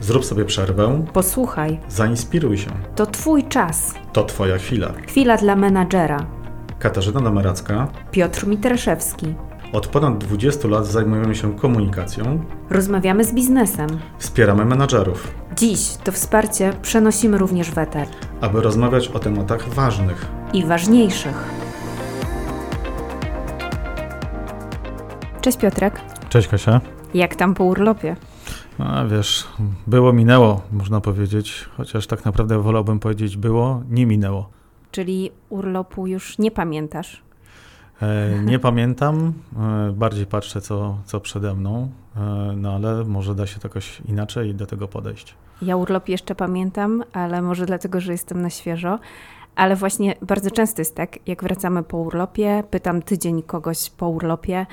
[0.00, 2.70] Zrób sobie przerwę, Posłuchaj, zainspiruj się.
[2.94, 3.94] to Twój czas.
[4.12, 4.88] To Twoja chwila.
[5.08, 6.26] Chwila dla menadżera.
[6.78, 7.88] Katarzyna Dameracka.
[8.10, 9.34] Piotr Mitraszewski.
[9.72, 13.88] Od ponad 20 lat zajmujemy się komunikacją, Rozmawiamy z biznesem.
[14.18, 18.06] wspieramy menadżerów, Dziś to wsparcie przenosimy również w eter.
[18.40, 20.26] aby rozmawiać o tematach ważnych.
[20.52, 21.44] I ważniejszych.
[25.40, 26.00] Cześć Piotrek.
[26.28, 26.80] Cześć Kasia.
[27.14, 28.16] Jak tam po urlopie?
[28.84, 29.48] A wiesz,
[29.86, 34.50] było, minęło, można powiedzieć, chociaż tak naprawdę wolałbym powiedzieć było, nie minęło.
[34.90, 37.22] Czyli urlopu już nie pamiętasz.
[38.02, 39.32] E, nie pamiętam,
[39.88, 42.20] e, bardziej patrzę, co, co przede mną, e,
[42.56, 45.34] no ale może da się to jakoś inaczej do tego podejść.
[45.62, 48.98] Ja urlop jeszcze pamiętam, ale może dlatego, że jestem na świeżo.
[49.56, 54.66] Ale właśnie bardzo często jest tak, jak wracamy po urlopie, pytam tydzień kogoś po urlopie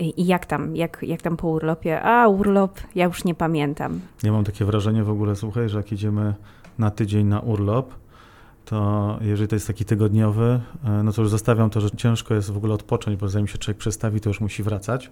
[0.00, 2.02] i jak tam, jak, jak tam po urlopie?
[2.02, 4.00] A, urlop, ja już nie pamiętam.
[4.22, 6.34] Ja mam takie wrażenie w ogóle, słuchaj, że jak idziemy
[6.78, 7.94] na tydzień na urlop,
[8.64, 12.50] to jeżeli to jest taki tygodniowy, e, no to już zostawiam to, że ciężko jest
[12.50, 15.10] w ogóle odpocząć, bo zanim się człowiek przestawi, to już musi wracać.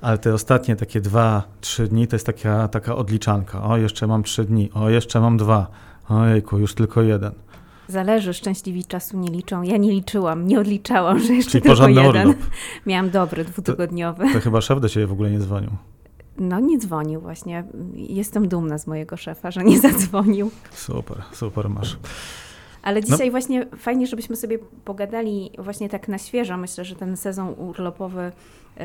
[0.00, 3.64] Ale te ostatnie takie dwa, trzy dni to jest taka, taka odliczanka.
[3.64, 5.66] O, jeszcze mam trzy dni, o, jeszcze mam dwa,
[6.08, 7.32] ojejku, już tylko jeden.
[7.88, 9.62] Zależy, szczęśliwi czasu nie liczą.
[9.62, 12.06] Ja nie liczyłam, nie odliczałam, że jeszcze Czyli tylko jeden.
[12.28, 12.36] urlop.
[12.86, 14.32] Miałam dobry, dwutygodniowy.
[14.32, 15.70] To chyba szef do ciebie w ogóle nie dzwonił.
[16.38, 17.64] No nie dzwonił właśnie.
[17.94, 20.50] Jestem dumna z mojego szefa, że nie zadzwonił.
[20.70, 21.98] Super, super masz.
[22.82, 23.06] Ale No.
[23.06, 26.56] dzisiaj właśnie fajnie, żebyśmy sobie pogadali właśnie tak na świeżo.
[26.56, 28.32] Myślę, że ten sezon urlopowy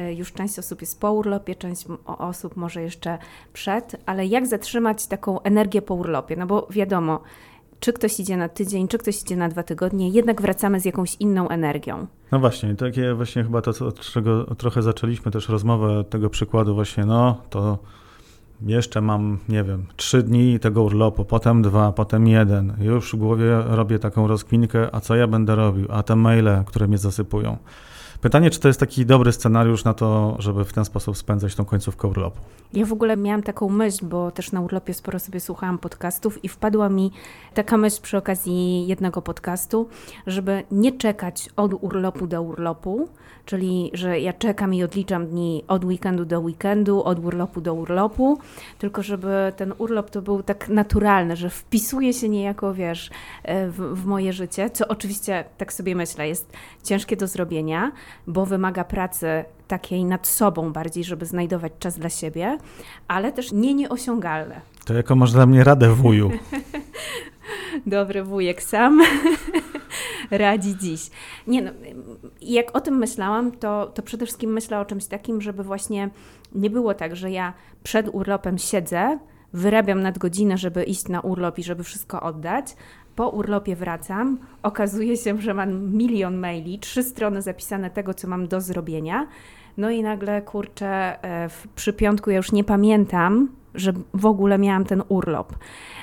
[0.10, 3.18] y, już część osób jest po urlopie, część osób może jeszcze
[3.54, 6.36] przed, ale jak zatrzymać taką energię po urlopie?
[6.36, 7.22] No bo wiadomo,
[7.80, 11.16] czy ktoś idzie na tydzień, czy ktoś idzie na dwa tygodnie, jednak wracamy z jakąś
[11.20, 12.08] inną energią.
[12.32, 17.06] No właśnie, takie właśnie chyba to, od czego trochę zaczęliśmy też rozmowę tego przykładu właśnie,
[17.06, 17.78] no to
[18.62, 22.74] jeszcze mam, nie wiem, trzy dni tego urlopu, potem dwa, potem jeden.
[22.80, 26.88] Już w głowie robię taką rozkminkę, a co ja będę robił, a te maile, które
[26.88, 27.58] mnie zasypują.
[28.22, 31.66] Pytanie, czy to jest taki dobry scenariusz na to, żeby w ten sposób spędzać tą
[31.66, 32.40] końcówkę urlopu?
[32.74, 36.50] Ja w ogóle miałam taką myśl, bo też na urlopie sporo sobie słuchałam podcastów i
[36.50, 37.12] wpadła mi
[37.54, 39.90] taka myśl przy okazji jednego podcastu,
[40.28, 43.10] żeby nie czekać od urlopu do urlopu,
[43.46, 48.40] czyli że ja czekam i odliczam dni od weekendu do weekendu, od urlopu do urlopu,
[48.80, 53.10] tylko żeby ten urlop to był tak naturalny, że wpisuje się niejako, wiesz,
[53.46, 56.54] w, w moje życie, co oczywiście, tak sobie myślę, jest
[56.84, 57.92] ciężkie do zrobienia,
[58.28, 62.58] bo wymaga pracy takiej nad sobą bardziej, żeby znajdować czas dla siebie,
[63.08, 64.62] ale też nie nieosiągalne.
[64.86, 66.32] To jaką masz dla mnie radę, wuju?
[67.86, 69.02] Dobry wujek sam
[70.32, 71.10] radzi dziś.
[71.48, 71.72] Nie no,
[72.42, 76.10] jak o tym myślałam, to, to przede wszystkim myślę o czymś takim, żeby właśnie
[76.56, 77.54] nie było tak, że ja
[77.84, 79.20] przed urlopem siedzę,
[79.58, 82.76] wyrabiam nadgodzinę, żeby iść na urlop i żeby wszystko oddać.
[83.16, 88.48] Po urlopie wracam, okazuje się, że mam milion maili, trzy strony zapisane tego, co mam
[88.48, 89.28] do zrobienia.
[89.78, 94.58] No i nagle, kurczę, e, w, przy piątku ja już nie pamiętam, że w ogóle
[94.58, 95.54] miałam ten urlop.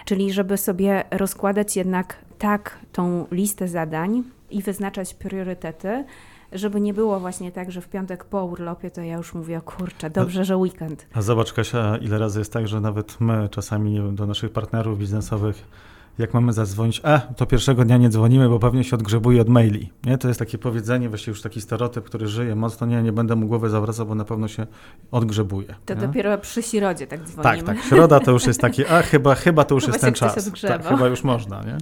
[0.05, 6.05] Czyli żeby sobie rozkładać jednak tak tą listę zadań i wyznaczać priorytety,
[6.55, 10.11] żeby nie było właśnie tak, że w piątek po urlopie to ja już mówię, kurczę,
[10.11, 11.07] dobrze, że weekend.
[11.15, 14.53] A zobacz, Kasia, ile razy jest tak, że nawet my czasami, nie wiem, do naszych
[14.53, 15.65] partnerów biznesowych,
[16.19, 19.93] jak mamy zadzwonić, e, to pierwszego dnia nie dzwonimy, bo pewnie się odgrzebuje od maili.
[20.05, 20.19] Nie?
[20.19, 23.47] To jest takie powiedzenie, właściwie już taki stereotyp, który żyje mocno, nie, nie będę mu
[23.47, 24.67] głowy zawracał, bo na pewno się
[25.11, 25.75] odgrzebuje.
[25.87, 26.01] To nie?
[26.01, 27.67] dopiero przy Sirodzie tak Tak, dzwonimy.
[27.67, 27.79] tak.
[27.89, 30.51] Środa to już jest taki, a chyba, chyba to już Chyba jest ten czas.
[30.61, 31.79] Tak, chyba już można, nie?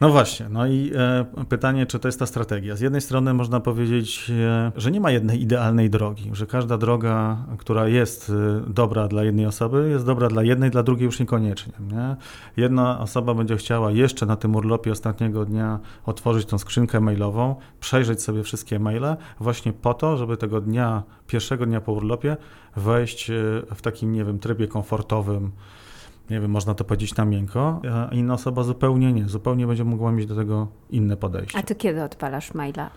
[0.00, 2.76] No właśnie, no i e, pytanie, czy to jest ta strategia.
[2.76, 7.38] Z jednej strony można powiedzieć, e, że nie ma jednej idealnej drogi, że każda droga,
[7.58, 11.72] która jest e, dobra dla jednej osoby, jest dobra dla jednej, dla drugiej już niekoniecznie.
[11.80, 12.16] Nie?
[12.56, 18.22] Jedna osoba będzie chciała jeszcze na tym urlopie ostatniego dnia otworzyć tą skrzynkę mailową, przejrzeć
[18.22, 22.36] sobie wszystkie maile, właśnie po to, żeby tego dnia, pierwszego dnia po urlopie
[22.76, 23.34] wejść e,
[23.74, 25.52] w takim, nie wiem, trybie komfortowym,
[26.30, 30.12] nie wiem, można to powiedzieć na miękko, a inna osoba zupełnie nie, zupełnie będzie mogła
[30.12, 31.58] mieć do tego inne podejście.
[31.58, 32.90] A ty kiedy odpalasz maila?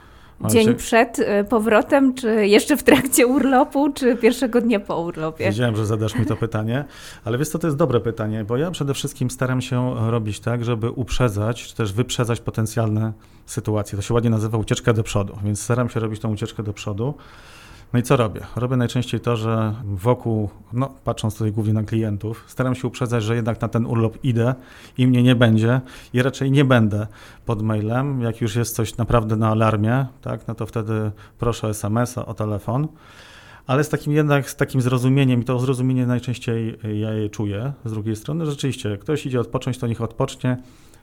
[0.49, 5.45] Dzień przed y, powrotem, czy jeszcze w trakcie urlopu, czy pierwszego dnia po urlopie?
[5.45, 6.85] Wiedziałem, że zadasz mi to pytanie,
[7.25, 10.65] ale wiesz co, to jest dobre pytanie, bo ja przede wszystkim staram się robić tak,
[10.65, 13.13] żeby uprzedzać, czy też wyprzedzać potencjalne
[13.45, 13.95] sytuacje.
[13.95, 17.13] To się ładnie nazywa ucieczka do przodu, więc staram się robić tą ucieczkę do przodu.
[17.93, 18.41] No i co robię?
[18.55, 23.35] Robię najczęściej to, że wokół, no patrząc tutaj głównie na klientów, staram się uprzedzać, że
[23.35, 24.55] jednak na ten urlop idę
[24.97, 25.81] i mnie nie będzie
[26.13, 27.07] i raczej nie będę
[27.45, 28.21] pod mailem.
[28.21, 32.33] Jak już jest coś naprawdę na alarmie, tak, no to wtedy proszę o SMS-a, o
[32.33, 32.87] telefon.
[33.67, 37.91] ale z takim jednak, z takim zrozumieniem i to zrozumienie najczęściej ja je czuję z
[37.91, 38.45] drugiej strony.
[38.45, 40.57] Rzeczywiście, jak ktoś idzie odpocząć, to niech odpocznie,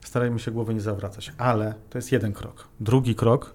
[0.04, 2.68] starajmy się głowy nie zawracać, ale to jest jeden krok.
[2.80, 3.54] Drugi krok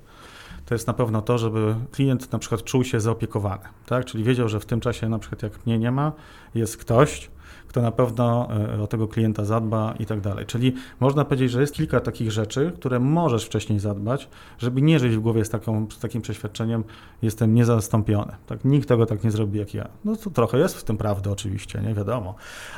[0.65, 4.05] to jest na pewno to, żeby klient na przykład czuł się zaopiekowany, tak?
[4.05, 6.11] Czyli wiedział, że w tym czasie na przykład jak mnie nie ma,
[6.55, 7.29] jest ktoś,
[7.73, 10.45] kto na pewno e, o tego klienta zadba i tak dalej.
[10.45, 15.15] Czyli można powiedzieć, że jest kilka takich rzeczy, które możesz wcześniej zadbać, żeby nie żyć
[15.15, 16.83] w głowie z, taką, z takim przeświadczeniem,
[17.21, 18.31] jestem niezastąpiony.
[18.47, 19.87] Tak, nikt tego tak nie zrobi jak ja.
[20.05, 22.35] No to trochę jest w tym prawdy oczywiście, nie wiadomo.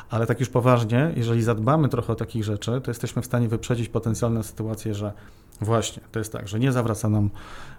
[0.09, 3.89] Ale tak już poważnie, jeżeli zadbamy trochę o takich rzeczy, to jesteśmy w stanie wyprzedzić
[3.89, 5.13] potencjalne sytuacje, że
[5.62, 7.30] właśnie, to jest tak, że nie zawraca nam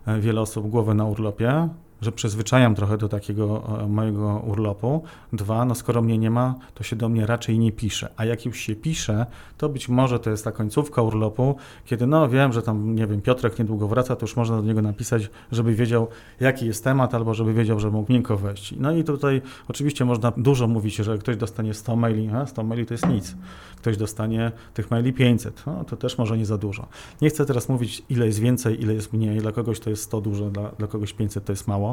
[0.07, 1.69] e, wiele osób głowy na urlopie,
[2.01, 5.03] że przyzwyczajam trochę do takiego e, mojego urlopu.
[5.33, 8.09] Dwa, no skoro mnie nie ma, to się do mnie raczej nie pisze.
[8.17, 9.27] A jak już się pisze,
[9.59, 13.21] to być może to jest ta końcówka urlopu, kiedy no wiem, że tam, nie wiem,
[13.21, 16.09] Piotrek niedługo wraca, to już można do niego napisać, żeby wiedział,
[16.41, 18.75] jaki jest temat, albo żeby wiedział, że mógł miękko wejść.
[18.79, 22.87] No i tutaj oczywiście można dużo mówić, że ktoś dostanie 100 maili, a 100 maili
[22.87, 23.35] to jest nic.
[23.77, 26.87] Ktoś dostanie tych maili 500, no to też może nie za dużo.
[27.23, 29.39] Nie chcę teraz mówić, ile jest więcej, ile jest mniej.
[29.39, 31.86] Dla kogoś to jest 100 dużo, dla, dla kogoś 500 to jest mało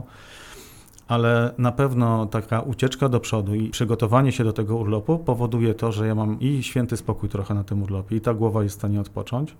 [1.07, 5.91] ale na pewno taka ucieczka do przodu i przygotowanie się do tego urlopu powoduje to,
[5.91, 8.79] że ja mam i święty spokój trochę na tym urlopie i ta głowa jest w
[8.79, 9.55] stanie odpocząć.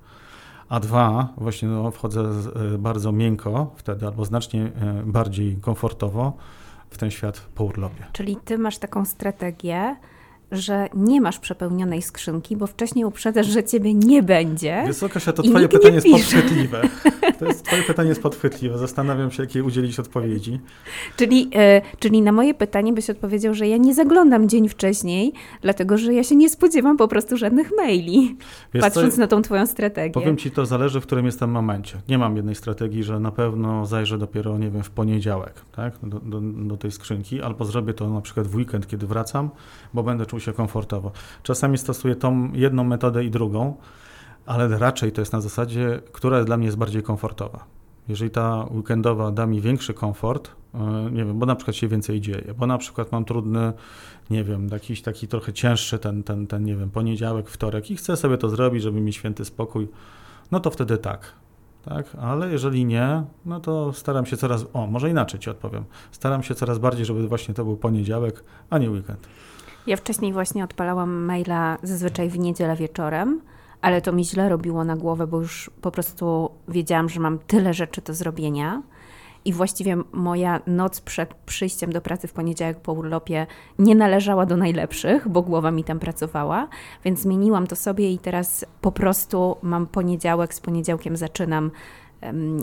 [0.70, 6.34] A dwa, właśnie no, wchodzę e, bardzo miękko wtedy, albo znacznie e, bardziej komfortowo
[6.90, 8.06] w ten świat po urlopie.
[8.14, 9.96] Czyli ty masz taką strategię,
[10.52, 14.84] że nie masz przepełnionej skrzynki, bo wcześniej uprzedzasz, że ciebie nie będzie.
[14.88, 16.82] Wiesz Kasia, to twoje pytanie jest podchwytliwe.
[17.44, 18.78] To jest, twoje pytanie jest podchwytliwe.
[18.78, 20.60] Zastanawiam się, jakie udzielić odpowiedzi.
[21.18, 25.98] Czyli, e, czyli na moje pytanie byś odpowiedział, że ja nie zaglądam dzień wcześniej, dlatego
[25.98, 28.38] że ja się nie spodziewam po prostu żadnych maili,
[28.74, 30.14] Wiesz patrząc co, na tą twoją strategię.
[30.14, 32.02] Powiem ci, to zależy, w którym jestem momencie.
[32.10, 36.20] Nie mam jednej strategii, że na pewno zajrzę dopiero, nie wiem, w poniedziałek tak, do,
[36.20, 39.50] do, do tej skrzynki, albo zrobię to na przykład w weekend, kiedy wracam,
[39.94, 41.12] bo będę czuł się komfortowo.
[41.44, 43.76] Czasami stosuję tą jedną metodę i drugą,
[44.46, 47.66] ale raczej to jest na zasadzie, która dla mnie jest bardziej komfortowa.
[48.08, 52.22] Jeżeli ta weekendowa da mi większy komfort, e, nie wiem, bo na przykład się więcej
[52.22, 53.74] dzieje, bo na przykład mam trudny,
[54.30, 58.18] nie wiem, jakiś taki trochę cięższy ten, ten, ten, nie wiem, poniedziałek, wtorek i chcę
[58.18, 59.88] sobie to zrobić, żeby mieć święty spokój,
[60.52, 61.34] no to wtedy tak.
[61.86, 65.84] Tak, ale jeżeli nie, no to staram się coraz, o, może inaczej ci odpowiem.
[66.12, 69.28] Staram się coraz bardziej, żeby właśnie to był poniedziałek, a nie weekend.
[69.88, 73.42] Ja wcześniej właśnie odpalałam maila zazwyczaj w niedzielę wieczorem,
[73.84, 77.74] ale to mi źle robiło na głowę, bo już po prostu wiedziałam, że mam tyle
[77.74, 78.82] rzeczy do zrobienia.
[79.46, 83.48] I właściwie moja noc przed przyjściem do pracy w poniedziałek po urlopie
[83.80, 86.68] nie należała do najlepszych, bo głowa mi tam pracowała,
[87.06, 91.72] więc zmieniłam to sobie i teraz po prostu mam poniedziałek, z poniedziałkiem zaczynam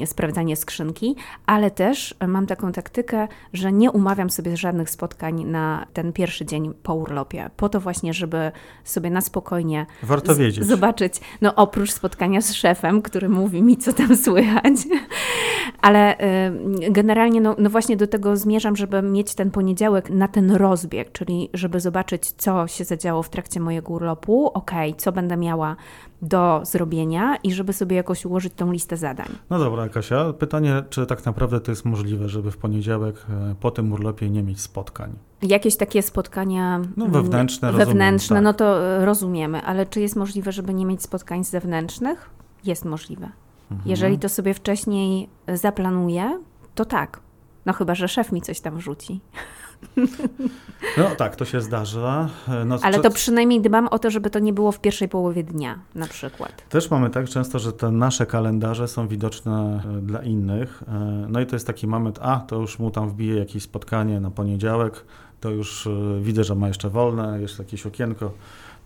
[0.05, 1.17] sprawdzanie skrzynki,
[1.47, 6.75] ale też mam taką taktykę, że nie umawiam sobie żadnych spotkań na ten pierwszy dzień
[6.83, 8.53] po urlopie, po to właśnie, żeby
[8.85, 10.65] sobie na spokojnie Warto wiedzieć.
[10.65, 14.75] zobaczyć, no oprócz spotkania z szefem, który mówi mi, co tam słychać,
[15.81, 16.17] ale
[16.91, 21.51] generalnie no, no właśnie do tego zmierzam, żeby mieć ten poniedziałek na ten rozbieg, czyli
[21.55, 25.77] żeby zobaczyć, co się zadziało w trakcie mojego urlopu, ok, co będę miała
[26.23, 29.27] do zrobienia i żeby sobie jakoś ułożyć tą listę zadań.
[29.51, 33.71] No dobra, Kasia, pytanie, czy tak naprawdę to jest możliwe, żeby w poniedziałek e, po
[33.71, 35.11] tym urlopie nie mieć spotkań?
[35.43, 40.53] Jakieś takie spotkania no, wewnętrzne, wewnętrzne rozumiem, no to e, rozumiemy, ale czy jest możliwe,
[40.53, 42.31] żeby nie mieć spotkań zewnętrznych?
[42.65, 43.29] Jest możliwe.
[43.71, 43.91] Mhm.
[43.91, 46.41] Jeżeli to sobie wcześniej zaplanuję,
[46.75, 47.21] to tak.
[47.67, 49.21] No chyba, że szef mi coś tam wrzuci.
[50.99, 52.29] No tak, to się zdarza.
[52.67, 55.79] No, Ale to przynajmniej dbam o to, żeby to nie było w pierwszej połowie dnia
[55.95, 56.69] na przykład.
[56.69, 60.83] Też mamy tak często, że te nasze kalendarze są widoczne e, dla innych.
[60.89, 60.93] E,
[61.29, 64.31] no i to jest taki moment, a to już mu tam wbije jakieś spotkanie na
[64.31, 65.05] poniedziałek,
[65.41, 68.33] to już e, widzę, że ma jeszcze wolne, jeszcze jakieś okienko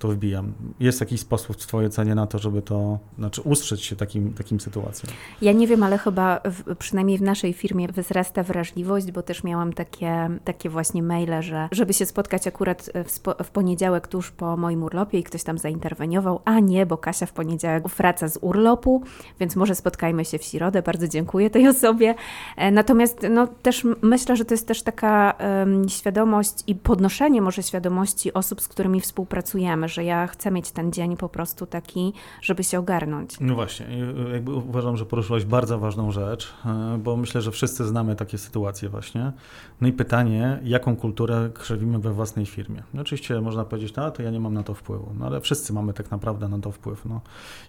[0.05, 0.53] to wbijam.
[0.81, 4.61] Jest jakiś sposób w Twojej cenie na to, żeby to, znaczy ustrzec się takim, takim
[4.61, 5.13] sytuacjom?
[5.43, 9.73] Ja nie wiem, ale chyba w, przynajmniej w naszej firmie wzrasta wrażliwość, bo też miałam
[9.73, 14.57] takie, takie właśnie maile, że żeby się spotkać akurat w, spo, w poniedziałek tuż po
[14.57, 19.03] moim urlopie i ktoś tam zainterweniował, a nie, bo Kasia w poniedziałek wraca z urlopu,
[19.41, 20.83] więc może spotkajmy się w środę.
[20.83, 22.15] Bardzo dziękuję tej osobie.
[22.57, 27.63] E, natomiast no, też myślę, że to jest też taka um, świadomość i podnoszenie może
[27.63, 32.65] świadomości osób, z którymi współpracujemy, że ja chcę mieć ten dzień po prostu taki, żeby
[32.65, 33.41] się ogarnąć.
[33.41, 33.87] No właśnie,
[34.33, 38.89] jakby uważam, że poruszyłaś bardzo ważną rzecz, e, bo myślę, że wszyscy znamy takie sytuacje
[38.89, 39.33] właśnie.
[39.81, 42.83] No i pytanie, jaką kulturę krzewimy we własnej firmie?
[42.95, 45.73] No oczywiście można powiedzieć, no to ja nie mam na to wpływu, no ale wszyscy
[45.73, 47.05] mamy tak naprawdę na to wpływ.
[47.05, 47.21] No,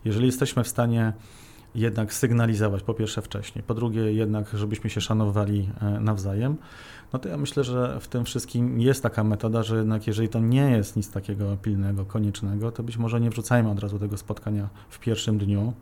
[0.05, 1.13] jeżeli jesteśmy w stanie
[1.75, 6.58] jednak sygnalizować, po pierwsze wcześniej, po drugie jednak, żebyśmy się szanowali e, nawzajem,
[7.14, 10.40] no to ja myślę, że w tym wszystkim jest taka metoda, że jednak jeżeli to
[10.40, 14.70] nie jest nic takiego pilnego, koniecznego, to być może nie wrzucajmy od razu tego spotkania
[14.90, 15.74] w pierwszym dniu,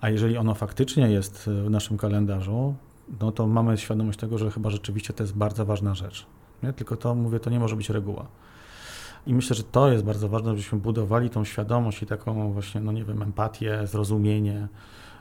[0.00, 2.74] a jeżeli ono faktycznie jest w naszym kalendarzu,
[3.20, 6.26] no to mamy świadomość tego, że chyba rzeczywiście to jest bardzo ważna rzecz.
[6.62, 6.72] Nie?
[6.72, 8.26] Tylko to, mówię, to nie może być reguła.
[9.26, 12.92] I myślę, że to jest bardzo ważne, żebyśmy budowali tą świadomość i taką właśnie, no
[12.92, 14.68] nie wiem, empatię, zrozumienie,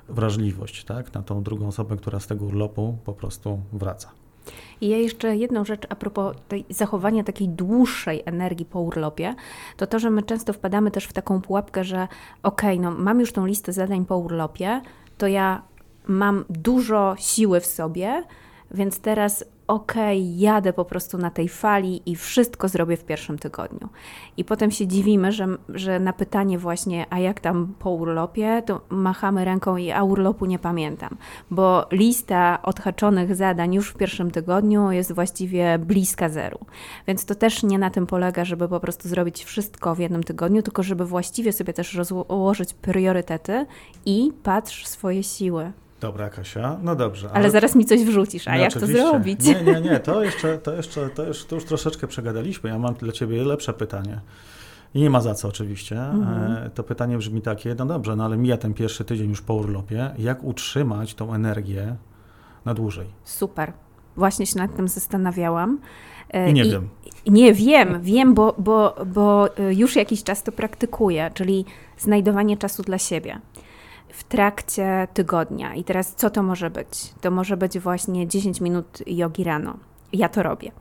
[0.09, 4.18] wrażliwość, tak, na tą drugą osobę, która z tego urlopu po prostu wraca.
[4.81, 9.35] I ja jeszcze jedną rzecz a propos tej zachowania takiej dłuższej energii po urlopie,
[9.77, 12.07] to to, że my często wpadamy też w taką pułapkę, że
[12.43, 14.81] okej, okay, no mam już tą listę zadań po urlopie,
[15.17, 15.61] to ja
[16.07, 18.23] mam dużo siły w sobie,
[18.71, 23.89] więc teraz okay, jadę po prostu na tej fali i wszystko zrobię w pierwszym tygodniu.
[24.37, 28.81] I potem się dziwimy, że, że na pytanie właśnie, a jak tam po urlopie, to
[28.89, 31.17] machamy ręką i a urlopu nie pamiętam,
[31.51, 36.59] bo lista odhaczonych zadań już w pierwszym tygodniu jest właściwie bliska zeru.
[37.07, 40.61] Więc to też nie na tym polega, żeby po prostu zrobić wszystko w jednym tygodniu,
[40.61, 43.65] tylko żeby właściwie sobie też rozłożyć priorytety
[44.05, 45.71] i patrz swoje siły.
[45.99, 47.27] Dobra, Kasia, no dobrze.
[47.27, 49.01] Ale, ale zaraz mi coś wrzucisz, a no jak oczywiście.
[49.03, 49.45] to zrobić?
[49.45, 52.69] Nie, nie, nie, to jeszcze, to jeszcze, to już, to już troszeczkę przegadaliśmy.
[52.69, 54.19] Ja mam dla ciebie lepsze pytanie.
[54.93, 56.01] I nie ma za co oczywiście.
[56.01, 56.51] Mhm.
[56.65, 59.53] E, to pytanie brzmi takie, no dobrze, no ale mija ten pierwszy tydzień już po
[59.53, 60.11] urlopie.
[60.17, 61.95] Jak utrzymać tą energię
[62.65, 63.07] na dłużej?
[63.23, 63.73] Super.
[64.17, 65.79] Właśnie się nad tym zastanawiałam.
[66.29, 66.89] E, I nie I, wiem.
[67.27, 71.65] Nie wiem, wiem, bo, bo, bo e, już jakiś czas to praktykuję, czyli
[71.97, 73.39] znajdowanie czasu dla siebie
[74.13, 75.75] w trakcie tygodnia.
[75.75, 77.13] I teraz co to może być?
[77.21, 79.77] To może być właśnie 10 minut jogi rano.
[80.13, 80.71] Ja to robię.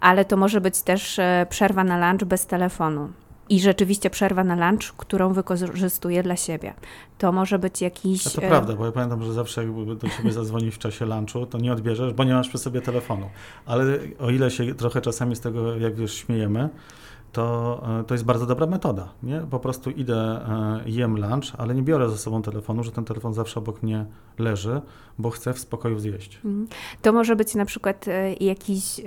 [0.00, 3.08] Ale to może być też e, przerwa na lunch bez telefonu.
[3.50, 6.74] I rzeczywiście przerwa na lunch, którą wykorzystuję dla siebie.
[7.18, 8.26] To może być jakiś.
[8.26, 11.06] A to e, prawda, bo ja pamiętam, że zawsze jakby do ciebie zadzwoni w czasie
[11.06, 13.30] lunchu, to nie odbierzesz, bo nie masz przy sobie telefonu.
[13.66, 13.84] Ale
[14.18, 16.68] o ile się trochę czasami z tego, jak już śmiejemy,
[17.32, 19.08] to, e, to jest bardzo dobra metoda.
[19.22, 19.40] Nie?
[19.50, 23.34] Po prostu idę, e, jem lunch, ale nie biorę ze sobą telefonu, że ten telefon
[23.34, 24.06] zawsze obok mnie
[24.38, 24.80] leży,
[25.18, 26.36] bo chcę w spokoju zjeść.
[26.36, 26.68] Mhm.
[27.02, 29.00] To może być na przykład e, jakiś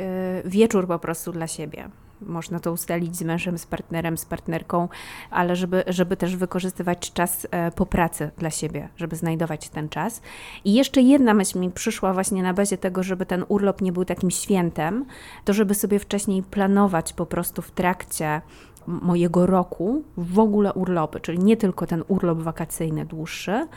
[0.46, 1.90] wieczór po prostu dla siebie.
[2.22, 4.90] Można to ustalić z mężem, z partnerem, z partnerką,
[5.30, 10.22] ale żeby, żeby też wykorzystywać czas e, po pracy dla siebie, żeby znajdować ten czas.
[10.66, 14.06] I jeszcze jedna myśl mi przyszła właśnie na bazie tego, żeby ten urlop nie był
[14.06, 15.06] takim świętem,
[15.46, 18.42] to żeby sobie wcześniej planować po prostu w trakcie
[18.88, 23.68] mojego roku w ogóle urlopy, czyli nie tylko ten urlop wakacyjny dłuższy,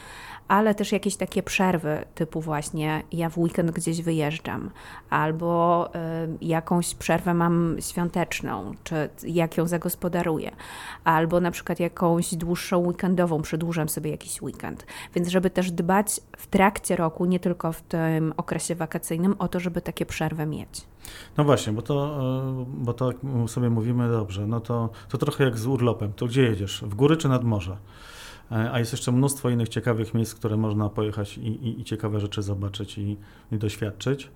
[0.49, 4.71] ale też jakieś takie przerwy, typu właśnie ja w weekend gdzieś wyjeżdżam,
[5.11, 5.91] albo y,
[6.41, 10.51] jakąś przerwę mam świąteczną, czy jak ją zagospodaruję,
[11.05, 14.87] albo na przykład jakąś dłuższą weekendową, przedłużam sobie jakiś weekend.
[15.15, 19.61] Więc żeby też dbać w trakcie roku, nie tylko w tym okresie wakacyjnym, o to,
[19.61, 20.94] żeby takie przerwy mieć.
[21.37, 22.19] No właśnie, bo to,
[22.61, 23.13] e, bo to
[23.47, 26.13] sobie mówimy dobrze, no to, to trochę jak z urlopem.
[26.13, 26.85] To gdzie jedziesz?
[26.87, 27.77] W góry czy nad morze?
[28.53, 32.21] E, a jest jeszcze mnóstwo innych ciekawych miejsc, które można pojechać i, i, i ciekawe
[32.21, 33.17] rzeczy zobaczyć i,
[33.53, 34.31] i, doświadczyć.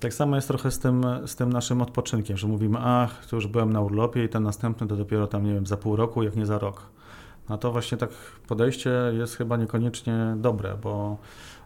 [0.00, 3.46] Tak samo jest trochę z tym, z tym naszym odpoczynkiem, że mówimy, ach, to już
[3.46, 6.36] byłem na urlopie i ten następny to dopiero tam, nie wiem, za pół roku, jak
[6.36, 6.82] nie za rok.
[7.48, 8.10] No to właśnie tak
[8.48, 11.16] podejście jest chyba niekoniecznie dobre, bo,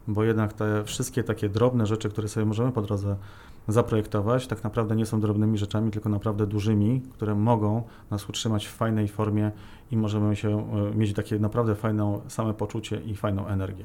[0.09, 3.17] bo jednak te wszystkie takie drobne rzeczy, które sobie możemy po drodze
[3.69, 8.73] zaprojektować, tak naprawdę nie są drobnymi rzeczami, tylko naprawdę dużymi, które mogą nas utrzymać w
[8.73, 9.51] fajnej formie
[9.91, 13.85] i możemy się e, mieć takie naprawdę fajne same poczucie i fajną energię.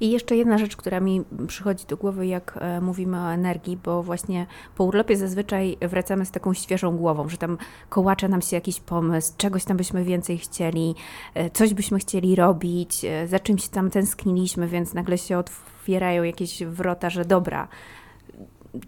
[0.00, 4.02] I jeszcze jedna rzecz, która mi przychodzi do głowy, jak e, mówimy o energii, bo
[4.02, 8.80] właśnie po urlopie zazwyczaj wracamy z taką świeżą głową, że tam kołacze nam się jakiś
[8.80, 10.94] pomysł, czegoś tam byśmy więcej chcieli,
[11.34, 17.10] e, coś byśmy chcieli robić, za czymś tam tęskniliśmy, więc nagle się otwierają jakieś wrota,
[17.10, 17.68] że dobra,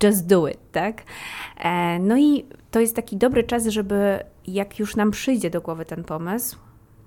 [0.02, 1.02] just do it, tak?
[1.58, 5.84] E, no i to jest taki dobry czas, żeby jak już nam przyjdzie do głowy
[5.84, 6.56] ten pomysł,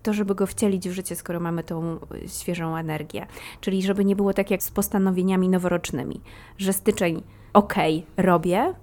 [0.04, 3.28] to żeby go wcielić w życie, skoro mamy tą świeżą energię.
[3.62, 6.22] Czyli żeby nie było tak jak z postanowieniami noworocznymi,
[6.58, 7.74] że styczeń ok,
[8.18, 8.74] robię,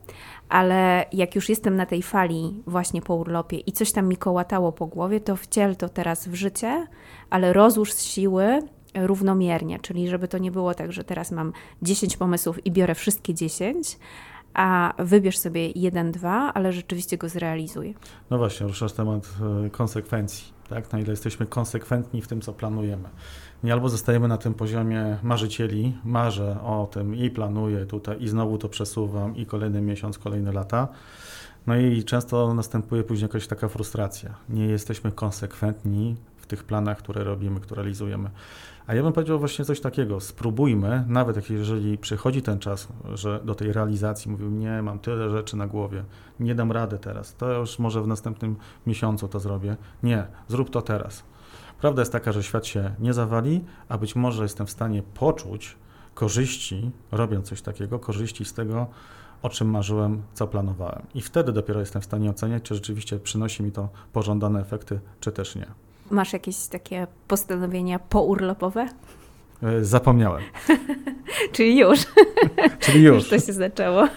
[0.48, 4.72] ale jak już jestem na tej fali właśnie po urlopie i coś tam mi kołatało
[4.72, 6.86] po głowie, to wciel to teraz w życie,
[7.30, 8.58] ale rozłóż siły
[8.94, 13.34] równomiernie, czyli żeby to nie było tak, że teraz mam 10 pomysłów i biorę wszystkie
[13.34, 13.98] 10,
[14.54, 17.94] a wybierz sobie jeden, dwa, ale rzeczywiście go zrealizuj.
[18.30, 19.28] No właśnie, ruszasz temat
[19.66, 20.92] e, konsekwencji, tak?
[20.92, 23.08] Na ile jesteśmy konsekwentni w tym, co planujemy.
[23.64, 28.58] Nie albo zostajemy na tym poziomie marzycieli, marzę o tym i planuję tutaj i znowu
[28.58, 30.88] to przesuwam i kolejny miesiąc, kolejne lata,
[31.66, 34.34] No i często następuje później jakaś taka frustracja.
[34.48, 38.30] Nie jesteśmy konsekwentni w tych planach, które robimy, które realizujemy.
[38.86, 43.54] A ja bym powiedział właśnie coś takiego, spróbujmy, nawet jeżeli przychodzi ten czas, że do
[43.54, 46.04] tej realizacji mówimy, nie, mam tyle rzeczy na głowie,
[46.40, 49.76] nie dam rady teraz, to już może w następnym miesiącu to zrobię.
[50.02, 51.24] Nie, zrób to teraz.
[51.80, 55.76] Prawda jest taka, że świat się nie zawali, a być może jestem w stanie poczuć
[56.14, 58.86] korzyści, robiąc coś takiego, korzyści z tego,
[59.42, 61.02] o czym marzyłem, co planowałem.
[61.14, 65.32] I wtedy dopiero jestem w stanie oceniać, czy rzeczywiście przynosi mi to pożądane efekty, czy
[65.32, 65.66] też nie.
[66.10, 68.88] Masz jakieś takie postanowienia pourlopowe?
[69.62, 70.42] E, zapomniałem.
[71.52, 72.00] Czyli już.
[72.80, 73.16] Czyli już.
[73.16, 74.08] już to się zaczęło.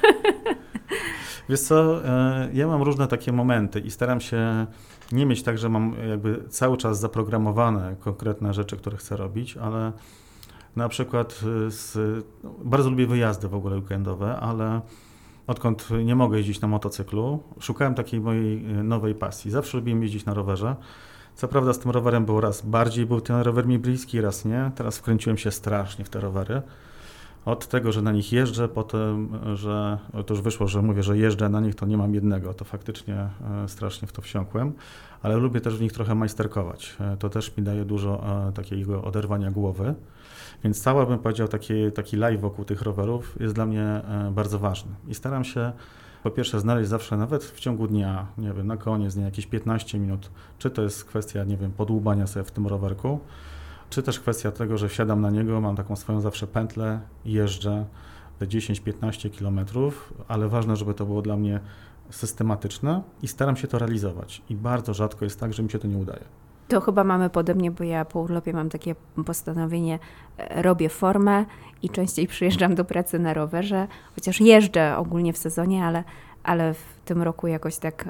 [1.49, 4.65] Wiesz co, e, ja mam różne takie momenty i staram się
[5.11, 9.91] nie mieć tak, że mam jakby cały czas zaprogramowane konkretne rzeczy, które chcę robić, ale
[10.75, 11.95] na przykład z,
[12.43, 14.81] no, bardzo lubię wyjazdy w ogóle weekendowe, ale
[15.47, 19.51] odkąd nie mogę jeździć na motocyklu, szukałem takiej mojej e, nowej pasji.
[19.51, 20.75] Zawsze lubiłem jeździć na rowerze.
[21.35, 24.71] Co prawda z tym rowerem był raz bardziej, był ten rower mi bliski, raz nie.
[24.75, 26.61] Teraz wkręciłem się strasznie w te rowery.
[27.45, 31.49] Od tego, że na nich jeżdżę, potem, że to już wyszło, że mówię, że jeżdżę
[31.49, 33.29] na nich, to nie mam jednego, to faktycznie e,
[33.67, 34.73] strasznie w to wsiąkłem,
[35.21, 36.95] ale lubię też w nich trochę majsterkować.
[36.99, 39.95] E, to też mi daje dużo e, takiego oderwania głowy.
[40.63, 44.01] Więc cały, bym powiedział, taki, taki live wokół tych rowerów jest dla mnie
[44.31, 44.91] bardzo ważny.
[45.07, 45.71] I staram się
[46.25, 49.99] po pierwsze znaleźć zawsze nawet w ciągu dnia, nie wiem, na koniec dnia jakieś 15
[49.99, 50.29] minut,
[50.59, 53.19] czy to jest kwestia, nie wiem, podłubania sobie w tym rowerku,
[53.89, 57.85] czy też kwestia tego, że wsiadam na niego, mam taką swoją zawsze pętlę, jeżdżę
[58.39, 61.59] te 10-15 kilometrów, ale ważne, żeby to było dla mnie
[62.09, 64.41] systematyczne i staram się to realizować.
[64.49, 66.44] I bardzo rzadko jest tak, że mi się to nie udaje.
[66.67, 68.95] To chyba mamy podobnie, bo ja po urlopie mam takie
[69.25, 69.99] postanowienie,
[70.37, 71.45] e, robię formę
[71.81, 76.03] i częściej przyjeżdżam do pracy na rowerze, chociaż jeżdżę ogólnie w sezonie, ale,
[76.45, 78.09] ale w tym roku jakoś tak,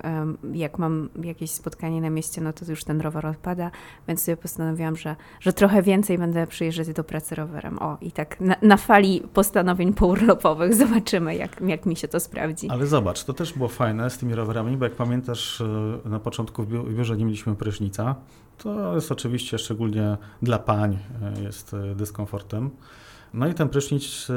[0.54, 3.72] jak mam jakieś spotkanie na mieście, no to już ten rower odpada,
[4.08, 7.80] więc sobie postanowiłam, że, że trochę więcej będę przyjeżdżać do pracy rowerem.
[7.80, 12.70] O, i tak na, na fali postanowień pourlopowych zobaczymy, jak, jak mi się to sprawdzi.
[12.70, 16.63] Ale zobacz, to też było fajne z tymi rowerami, bo jak pamiętasz, e, na początku
[16.63, 18.15] w biurze nie mieliśmy prysznica,
[18.58, 20.98] to jest oczywiście szczególnie dla pań
[21.38, 22.69] e, jest e, dyskomfortem.
[23.34, 24.28] No i ten prysznic,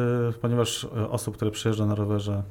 [0.41, 2.43] ponieważ osób, które przyjeżdża na rowerze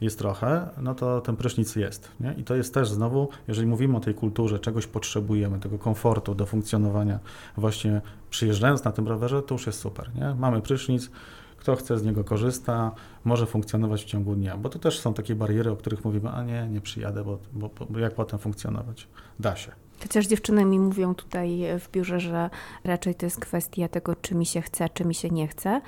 [0.00, 2.10] jest trochę, no to ten prysznic jest.
[2.20, 2.34] Nie?
[2.38, 6.46] I to jest też znowu, jeżeli mówimy o tej kulturze, czegoś potrzebujemy, tego komfortu do
[6.46, 7.18] funkcjonowania,
[7.56, 10.10] właśnie przyjeżdżając na tym rowerze, to już jest super.
[10.14, 10.34] Nie?
[10.34, 11.10] Mamy prysznic,
[11.56, 12.92] kto chce z niego korzysta,
[13.24, 16.42] może funkcjonować w ciągu dnia, bo to też są takie bariery, o których mówimy, a
[16.42, 19.08] nie, nie przyjadę, bo, bo, bo jak potem funkcjonować?
[19.40, 19.72] Da się.
[20.02, 22.50] Chociaż dziewczyny mi mówią tutaj w biurze, że
[22.84, 25.80] raczej to jest kwestia tego, czy mi się chce, czy mi się nie chce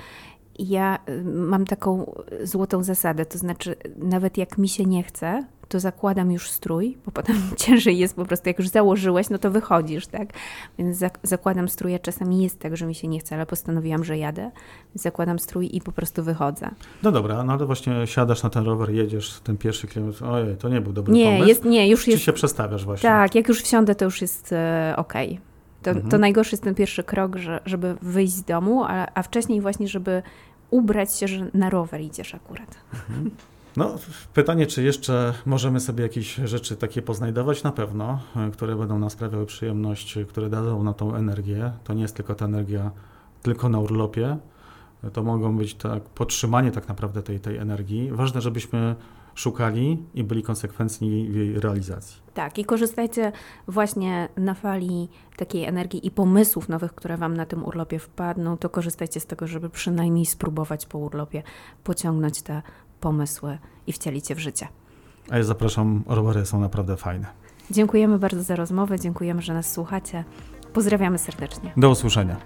[0.58, 5.80] ja y, mam taką złotą zasadę, to znaczy nawet jak mi się nie chce, to
[5.80, 10.06] zakładam już strój, bo potem ciężej jest po prostu, jak już założyłeś, no to wychodzisz,
[10.06, 10.28] tak?
[10.78, 14.18] Więc zakładam strój, a czasami jest tak, że mi się nie chce, ale postanowiłam, że
[14.18, 14.50] jadę,
[14.94, 16.70] zakładam strój i po prostu wychodzę.
[17.02, 20.68] No dobra, no ale właśnie siadasz na ten rower, jedziesz ten pierwszy kilometr, ojej, to
[20.68, 21.48] nie był dobry nie, pomysł.
[21.48, 22.22] Jest, nie, już Czy jest...
[22.22, 23.08] się przestawiasz właśnie?
[23.08, 25.28] Tak, jak już wsiądę, to już jest e, okej.
[25.28, 25.51] Okay.
[25.82, 26.08] To, mhm.
[26.08, 29.88] to najgorszy jest ten pierwszy krok, że, żeby wyjść z domu, a, a wcześniej właśnie,
[29.88, 30.22] żeby
[30.70, 32.76] ubrać się, że na rower idziesz akurat.
[32.92, 33.30] Mhm.
[33.76, 33.94] No,
[34.34, 37.62] pytanie, czy jeszcze możemy sobie jakieś rzeczy takie poznajdować?
[37.62, 41.72] Na pewno, e, które będą nam sprawiały przyjemność, które dadzą na tą energię.
[41.84, 42.90] To nie jest tylko ta energia
[43.42, 44.36] tylko na urlopie.
[45.12, 48.10] To mogą być tak podtrzymanie tak naprawdę tej, tej energii.
[48.12, 48.96] Ważne, żebyśmy
[49.34, 52.22] szukali i byli konsekwencji w jej realizacji.
[52.34, 53.32] Tak, i korzystajcie
[53.68, 58.68] właśnie na fali takiej energii i pomysłów nowych, które Wam na tym urlopie wpadną, to
[58.68, 61.42] korzystajcie z tego, żeby przynajmniej spróbować po urlopie
[61.84, 62.62] pociągnąć te
[63.00, 64.68] pomysły i wcielić je w życie.
[65.30, 67.26] A ja zapraszam, rowery są naprawdę fajne.
[67.70, 70.24] Dziękujemy bardzo za rozmowę, dziękujemy, że nas słuchacie.
[70.72, 71.72] Pozdrawiamy serdecznie.
[71.76, 72.36] Do usłyszenia.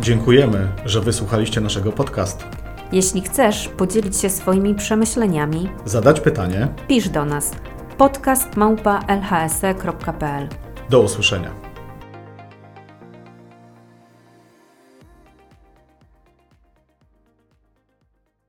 [0.00, 2.65] Dziękujemy, że wysłuchaliście naszego podcastu.
[2.92, 7.52] Jeśli chcesz podzielić się swoimi przemyśleniami, zadać pytanie, pisz do nas
[7.98, 10.48] podcast małpa lhse.pl.
[10.90, 11.65] Do usłyszenia.